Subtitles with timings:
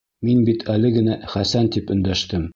[0.27, 2.49] Мин бит әле генә «Хәсән» тип өндәштем.